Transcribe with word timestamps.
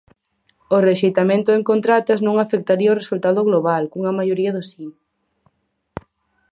O 0.75 0.77
rexeitamento 0.89 1.49
en 1.53 1.61
contratas 1.71 2.19
non 2.25 2.35
afectaría 2.37 2.93
o 2.93 2.99
resultado 3.01 3.39
global, 3.49 3.83
cunha 3.91 4.15
maioría 4.19 4.51
do 4.53 4.63
si. 4.71 4.85